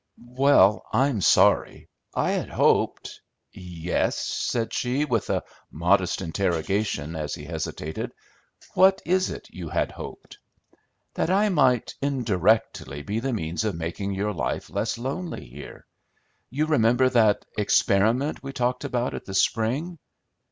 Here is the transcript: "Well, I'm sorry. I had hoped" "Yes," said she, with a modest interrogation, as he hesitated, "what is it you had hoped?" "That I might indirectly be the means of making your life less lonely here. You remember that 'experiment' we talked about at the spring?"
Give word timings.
"Well, 0.25 0.83
I'm 0.91 1.21
sorry. 1.21 1.87
I 2.15 2.31
had 2.31 2.49
hoped" 2.49 3.21
"Yes," 3.53 4.17
said 4.17 4.73
she, 4.73 5.05
with 5.05 5.29
a 5.29 5.43
modest 5.69 6.23
interrogation, 6.23 7.15
as 7.15 7.35
he 7.35 7.43
hesitated, 7.45 8.11
"what 8.73 9.03
is 9.05 9.29
it 9.29 9.47
you 9.51 9.69
had 9.69 9.91
hoped?" 9.91 10.39
"That 11.13 11.29
I 11.29 11.49
might 11.49 11.93
indirectly 12.01 13.03
be 13.03 13.19
the 13.19 13.31
means 13.31 13.63
of 13.63 13.75
making 13.75 14.15
your 14.15 14.33
life 14.33 14.71
less 14.71 14.97
lonely 14.97 15.45
here. 15.45 15.85
You 16.49 16.65
remember 16.65 17.07
that 17.07 17.45
'experiment' 17.55 18.41
we 18.41 18.53
talked 18.53 18.83
about 18.83 19.13
at 19.13 19.25
the 19.25 19.35
spring?" 19.35 19.99